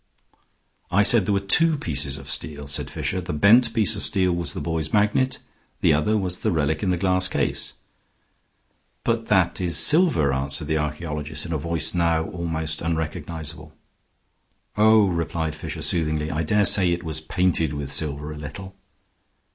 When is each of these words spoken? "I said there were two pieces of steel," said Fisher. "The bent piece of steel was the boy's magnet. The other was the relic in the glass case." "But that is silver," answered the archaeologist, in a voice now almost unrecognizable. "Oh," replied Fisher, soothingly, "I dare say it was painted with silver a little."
"I 0.89 1.03
said 1.03 1.27
there 1.27 1.33
were 1.33 1.39
two 1.39 1.77
pieces 1.77 2.17
of 2.17 2.27
steel," 2.27 2.65
said 2.65 2.89
Fisher. 2.89 3.21
"The 3.21 3.33
bent 3.33 3.71
piece 3.71 3.95
of 3.95 4.01
steel 4.01 4.31
was 4.33 4.53
the 4.53 4.59
boy's 4.59 4.91
magnet. 4.91 5.37
The 5.81 5.93
other 5.93 6.17
was 6.17 6.39
the 6.39 6.51
relic 6.51 6.81
in 6.81 6.89
the 6.89 6.97
glass 6.97 7.27
case." 7.27 7.73
"But 9.03 9.27
that 9.27 9.61
is 9.61 9.77
silver," 9.77 10.33
answered 10.33 10.69
the 10.69 10.77
archaeologist, 10.79 11.45
in 11.45 11.53
a 11.53 11.57
voice 11.59 11.93
now 11.93 12.25
almost 12.29 12.81
unrecognizable. 12.81 13.75
"Oh," 14.75 15.05
replied 15.05 15.53
Fisher, 15.53 15.83
soothingly, 15.83 16.31
"I 16.31 16.41
dare 16.41 16.65
say 16.65 16.91
it 16.91 17.03
was 17.03 17.21
painted 17.21 17.71
with 17.73 17.91
silver 17.91 18.31
a 18.31 18.37
little." 18.39 18.75